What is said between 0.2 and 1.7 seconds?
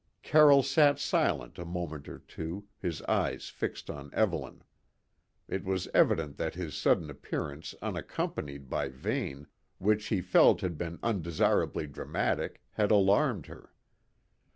Carroll sat silent a